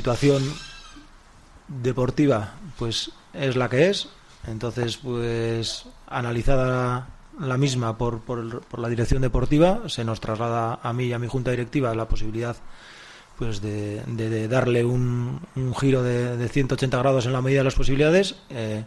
[0.00, 0.42] situación
[1.68, 4.08] deportiva pues es la que es.
[4.46, 10.92] Entonces pues analizada la misma por, por, por, la dirección deportiva se nos traslada a
[10.94, 12.56] mí y a mi junta directiva la posibilidad
[13.38, 17.74] pues de, darle un, un, giro de, de, 180 grados en la medida de las
[17.74, 18.84] posibilidades eh,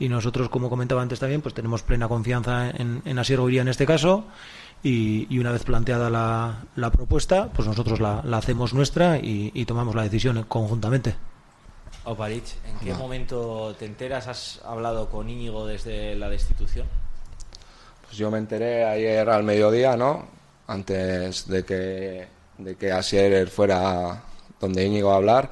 [0.00, 3.86] y nosotros como comentaba antes también pues tenemos plena confianza en, en Asier en este
[3.86, 4.26] caso
[4.82, 9.50] y, y, una vez planteada la, la propuesta, pues nosotros la, la hacemos nuestra y,
[9.54, 11.16] y, tomamos la decisión conjuntamente.
[12.04, 12.98] Oparich, ¿en qué no.
[12.98, 14.28] momento te enteras?
[14.28, 16.86] ¿Has hablado con Íñigo desde la destitución?
[18.04, 20.26] Pues yo me enteré ayer al mediodía, ¿no?
[20.66, 24.22] Antes de que, de que Asier fuera
[24.60, 25.50] donde Íñigo a hablar,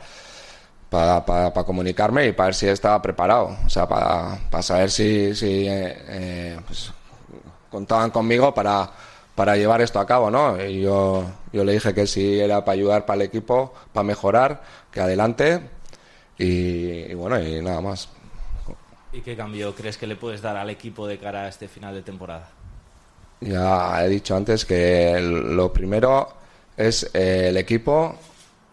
[0.88, 3.56] para, para, para, comunicarme y para ver si estaba preparado.
[3.64, 6.92] O sea, para, para saber si, si eh, eh, pues,
[7.70, 8.90] contaban conmigo para,
[9.36, 10.60] para llevar esto a cabo, ¿no?
[10.64, 14.62] Y yo, yo le dije que si era para ayudar para el equipo, para mejorar,
[14.90, 15.60] que adelante.
[16.38, 18.08] Y, y, bueno, y nada más.
[19.12, 21.94] ¿Y qué cambio crees que le puedes dar al equipo de cara a este final
[21.94, 22.48] de temporada?
[23.40, 26.28] Ya he dicho antes que lo primero
[26.76, 28.16] es eh, el equipo,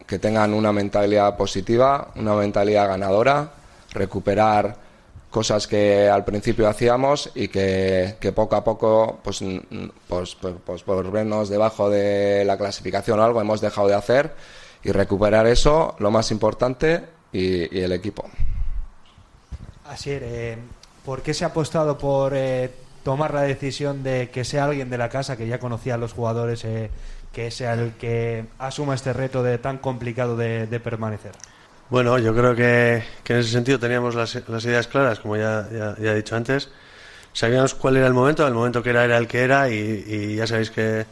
[0.07, 3.51] que tengan una mentalidad positiva, una mentalidad ganadora,
[3.91, 4.77] recuperar
[5.33, 9.43] cosas que al principio hacíamos y que, poco a poco, pues,
[10.07, 14.35] pues, pues, pues, por vernos debajo de la clasificación o algo, hemos dejado de hacer
[14.83, 18.29] y recuperar eso, lo más importante, y, el equipo.
[19.85, 20.57] Así es, eh,
[21.03, 22.69] ¿por qué se ha apostado por eh,
[23.03, 26.13] tomar la decisión de que sea alguien de la casa que ya conocía a los
[26.13, 26.91] jugadores, eh,
[27.31, 31.31] que sea el que asuma este reto de tan complicado de permanecer?
[31.89, 35.95] Bueno, yo creo que, en ese sentido teníamos las, las ideas claras, como ya, ya,
[36.11, 36.69] he dicho antes.
[37.33, 40.35] Sabíamos cuál era el momento, el momento que era era el que era y, y,
[40.35, 41.05] ya sabéis que,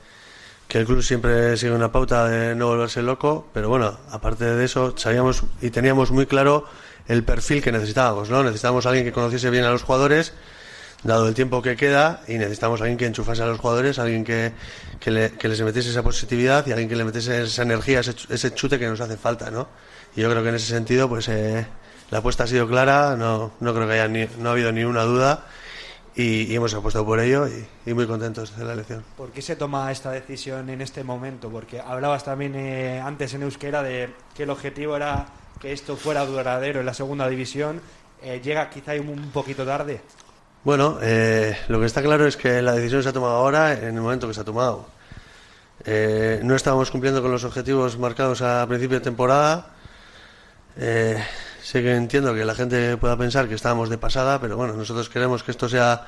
[0.67, 4.64] que el club siempre sigue una pauta de no volverse loco, pero bueno, aparte de
[4.66, 6.66] eso, sabíamos y teníamos muy claro
[7.08, 8.44] el perfil que necesitábamos, ¿no?
[8.44, 10.33] Necesitábamos a alguien que conociese bien a los jugadores,
[11.03, 14.23] dado el tiempo que queda, y necesitamos a alguien que enchufase a los jugadores, alguien
[14.23, 14.53] que,
[15.05, 18.77] le, que les metiese esa positividad y alguien que le metiese esa energía, ese, chute
[18.77, 19.67] que nos hace falta, ¿no?
[20.15, 21.65] Y yo creo que en ese sentido, pues eh,
[22.11, 24.83] la apuesta ha sido clara, no, no creo que haya ni, no ha habido ni
[24.83, 25.45] una duda
[26.15, 27.47] y, hemos apostado por ello
[27.86, 29.03] y, muy contentos de la elección.
[29.17, 31.49] ¿Por qué se toma esta decisión en este momento?
[31.49, 35.27] Porque hablabas también eh, antes en euskera de que el objetivo era
[35.59, 37.81] que esto fuera duradero en la segunda división.
[38.21, 40.02] Eh, ¿Llega quizá un poquito tarde?
[40.64, 43.95] Bueno, eh, lo que está claro es que la decisión se ha tomado ahora en
[43.95, 44.88] el momento que se ha tomado.
[45.86, 49.71] Eh, no estábamos cumpliendo con los objetivos marcados a principio de temporada
[50.77, 51.17] eh,
[51.61, 55.10] sé que entiendo que la gente pueda pensar que estábamos de pasada, pero bueno, nosotros
[55.10, 56.08] queremos que esto sea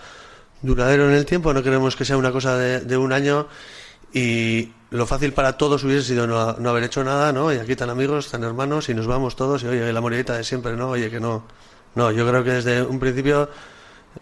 [0.62, 3.47] duradero en el tiempo, no queremos que sea una cosa de, un año
[4.13, 7.52] y lo fácil para todos hubiese sido no, no, haber hecho nada, ¿no?
[7.52, 10.44] Y aquí están amigos, están hermanos y nos vamos todos y oye, la morita de
[10.44, 10.90] siempre, ¿no?
[10.90, 11.46] Oye, que no.
[11.96, 13.50] No, yo creo que desde un principio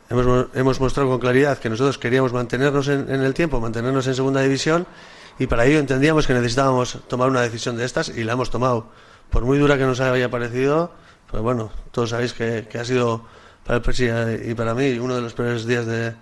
[0.09, 4.16] hemos, hemos mostrado con claridad que nosotros queríamos mantenernos en, en el tiempo, mantenernos en
[4.16, 4.85] segunda división
[5.40, 8.88] y para ello entendíamos que necesitábamos tomar una decisión de estas y la hemos tomado.
[9.29, 10.91] Por muy dura que nos haya parecido,
[11.29, 13.25] pues bueno, todos sabéis que, que ha sido
[13.66, 14.09] para el Persi
[14.46, 16.13] y para mí uno de los peores días de,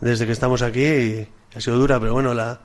[0.00, 2.60] desde que estamos aquí y ha sido dura, pero bueno, la,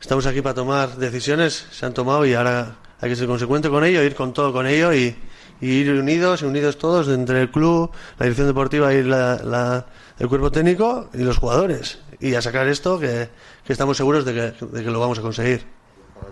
[0.00, 3.84] estamos aquí para tomar decisiones, se han tomado y ahora hay que ser consecuente con
[3.84, 5.16] ello, ir con todo con ello y,
[5.60, 9.86] y ir unidos, unidos todos entre el club, la dirección deportiva y la, la,
[10.18, 13.28] el cuerpo técnico y los jugadores y a sacar esto que,
[13.64, 15.64] que estamos seguros de que, de que lo vamos a conseguir.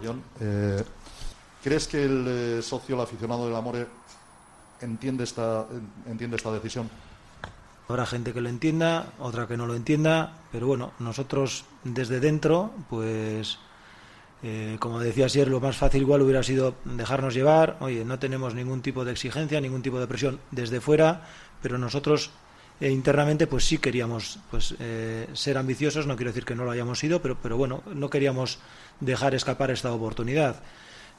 [0.05, 0.83] John, eh,
[1.63, 3.87] ¿Crees que el eh, socio, el aficionado del Amore,
[4.81, 5.67] entiende esta,
[6.07, 6.89] entiende esta decisión?
[7.89, 12.71] Habrá gente que lo entienda, otra que no lo entienda, pero bueno, nosotros desde dentro,
[12.91, 13.59] pues,
[14.43, 17.77] eh, como decía ayer, lo más fácil igual hubiera sido dejarnos llevar.
[17.81, 21.23] Oye, no tenemos ningún tipo de exigencia, ningún tipo de presión desde fuera,
[21.61, 22.31] pero nosotros
[22.81, 26.07] eh, internamente, pues sí queríamos pues, eh, ser ambiciosos.
[26.07, 28.59] No quiero decir que no lo hayamos sido, pero, pero bueno, no queríamos
[29.01, 30.63] dejar escapar esta oportunidad.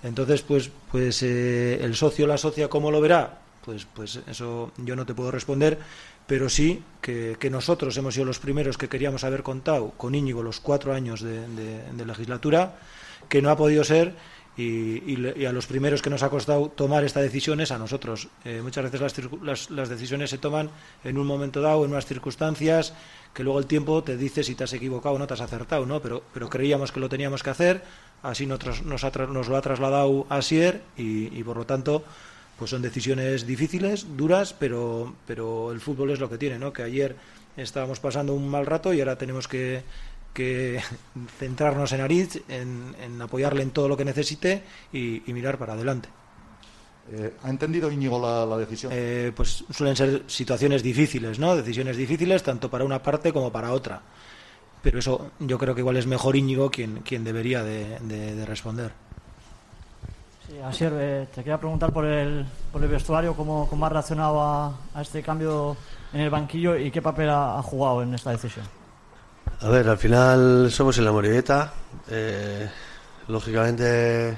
[0.01, 3.39] Entonces, pues, pues el socio, la socia, ¿cómo lo verá?
[3.65, 5.77] Pues, pues eso yo no te puedo responder,
[6.25, 10.61] pero sí que, nosotros hemos sido los primeros que queríamos haber contado con Íñigo los
[10.61, 12.77] cuatro años de legislatura,
[13.27, 14.15] que no ha podido ser
[14.59, 18.27] y, a los primeros que nos ha costado tomar esta decisión es a nosotros.
[18.43, 20.69] Eh, muchas veces las, las, decisiones se toman
[21.03, 22.93] en un momento dado, en unas circunstancias,
[23.33, 25.85] que luego el tiempo te dice si te has equivocado o no te has acertado,
[25.85, 26.01] ¿no?
[26.01, 27.83] Pero, pero creíamos que lo teníamos que hacer,
[28.21, 32.03] así nos, nos, ha, nos lo ha trasladado Asier y, y por lo tanto
[32.57, 36.73] pues son decisiones difíciles, duras, pero, pero el fútbol es lo que tiene, ¿no?
[36.73, 37.15] Que ayer
[37.55, 39.83] estábamos pasando un mal rato y ahora tenemos que,
[40.33, 40.81] que
[41.39, 45.73] centrarnos en Ariz, en, en, apoyarle en todo lo que necesite y, y mirar para
[45.73, 46.09] adelante.
[47.11, 48.91] Eh, ¿Ha entendido Íñigo la, la decisión?
[48.95, 51.55] Eh, pues suelen ser situaciones difíciles, ¿no?
[51.55, 54.01] Decisiones difíciles tanto para una parte como para otra.
[54.81, 58.45] Pero eso yo creo que igual es mejor Íñigo quien, quien debería de, de- de
[58.45, 58.91] responder.
[60.47, 64.41] Sí, Asier, eh, te quería preguntar por el, por el vestuario, cómo, cómo has reaccionado
[64.41, 65.75] a, a este cambio
[66.13, 68.65] en el banquillo y qué papel ha, ha jugado en esta decisión.
[69.61, 71.73] A ver, al final somos en la Morieta.
[72.09, 72.69] Eh,
[73.27, 74.37] lógicamente,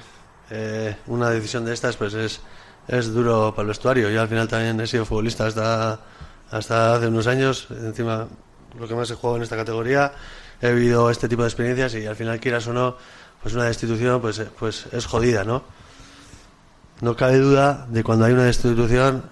[0.50, 2.40] eh, una decisión de estas pues es,
[2.88, 4.10] es duro para el vestuario.
[4.10, 6.00] Yo al final también he sido futbolista hasta,
[6.50, 7.68] hasta hace unos años.
[7.70, 8.26] Encima,
[8.76, 10.12] lo que más he jugado en esta categoría.
[10.60, 12.96] He vivido este tipo de experiencias y al final, quieras o no,
[13.42, 15.62] pues una destitución pues, eh, pues es jodida, ¿no?
[17.00, 19.22] No cabe duda de cuando hay una destitución,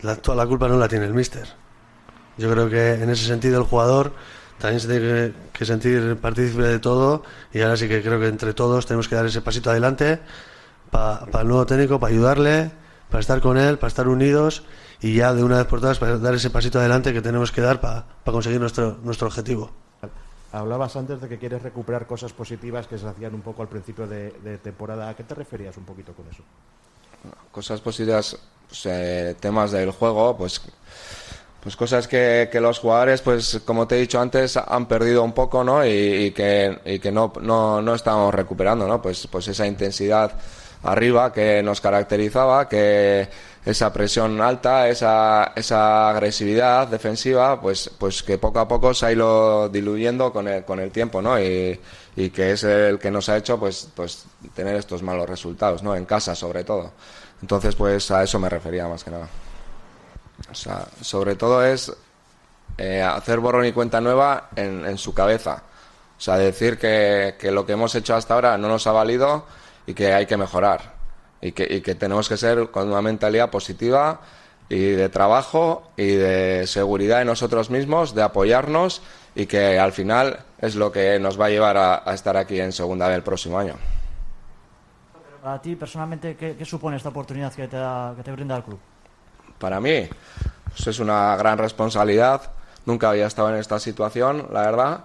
[0.00, 1.60] la, toda la culpa no la tiene el míster.
[2.40, 4.12] Yo creo que en ese sentido el jugador
[4.58, 7.22] también se tiene que, que sentir partícipe de todo
[7.52, 10.20] y ahora sí que creo que entre todos tenemos que dar ese pasito adelante
[10.90, 12.70] para el nuevo técnico, para ayudarle,
[13.10, 14.64] para estar con él, para estar unidos
[15.02, 17.60] y ya de una vez por todas para dar ese pasito adelante que tenemos que
[17.60, 19.70] dar para, para conseguir nuestro, nuestro objetivo.
[20.50, 24.06] Hablabas antes de que quieres recuperar cosas positivas que se hacían un poco al principio
[24.06, 25.10] de, de temporada.
[25.10, 26.42] ¿A qué te referías un poquito con eso?
[27.50, 28.36] cosas positivas,
[28.68, 30.60] pues, eh, temas del juego, pues,
[31.62, 35.32] pues cosas que, que los jugadores, pues como te he dicho antes, han perdido un
[35.32, 35.84] poco, ¿no?
[35.84, 39.02] Y, que, y que no, no, no estamos recuperando, ¿no?
[39.02, 40.32] Pues, pues esa intensidad
[40.82, 43.28] arriba que nos caracterizaba, que
[43.64, 49.12] esa presión alta, esa, esa agresividad defensiva, pues, pues que poco a poco se ha
[49.12, 51.38] ido diluyendo con el, con el tiempo, ¿no?
[51.38, 51.78] Y,
[52.16, 54.24] y que es el que nos ha hecho, pues, pues
[54.54, 55.94] tener estos malos resultados, ¿no?
[55.94, 56.92] En casa, sobre todo.
[57.42, 59.28] Entonces, pues a eso me refería más que nada.
[60.52, 61.92] Sobre todo es
[62.78, 65.62] eh, hacer borrón y cuenta nueva en, su cabeza.
[66.18, 69.46] O sea, decir que, que lo que hemos hecho hasta ahora no nos ha valido
[69.86, 70.94] y que hay que mejorar.
[71.40, 74.20] Y que, tenemos que ser con una mentalidad positiva
[74.68, 79.02] y de trabajo y de seguridad en nosotros mismos, de apoyarnos
[79.34, 82.60] y que al final es lo que nos va a llevar a, a estar aquí
[82.60, 83.74] en segunda vez el próximo año.
[85.42, 88.62] Para ti, personalmente, ¿qué, qué supone esta oportunidad que te, da, que te brinda el
[88.62, 88.78] club?
[89.60, 90.08] Para mí,
[90.70, 92.40] pues es una gran responsabilidad.
[92.86, 95.04] Nunca había estado en esta situación, la verdad.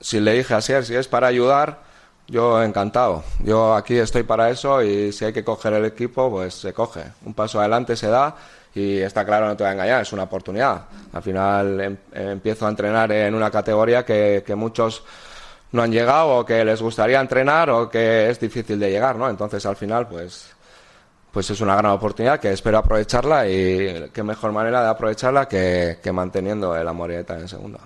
[0.00, 1.80] Si le dije así, si es para ayudar,
[2.28, 3.24] yo encantado.
[3.42, 7.02] Yo aquí estoy para eso y si hay que coger el equipo, pues se coge.
[7.24, 8.36] Un paso adelante se da
[8.74, 10.82] y está claro, no te voy a engañar, es una oportunidad.
[11.12, 15.02] Al final em- empiezo a entrenar en una categoría que, que muchos
[15.72, 19.28] no han llegado o que les gustaría entrenar o que es difícil de llegar, ¿no?
[19.28, 20.50] Entonces al final, pues
[21.38, 26.00] pues es una gran oportunidad que espero aprovecharla y qué mejor manera de aprovecharla que,
[26.12, 27.78] manteniendo el Amorieta en segunda.